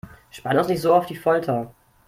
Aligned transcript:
Spanne 0.31 0.57
uns 0.57 0.67
nicht 0.67 0.81
so 0.81 0.95
auf 0.95 1.05
die 1.05 1.15
Folter! 1.15 1.75